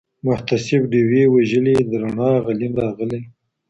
[0.25, 3.21] محتسب ډېوې وژلي د رڼا غلیم راغلی